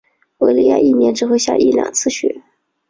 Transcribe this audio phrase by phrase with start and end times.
[0.39, 2.41] 韦里亚一年只会下一两次雪。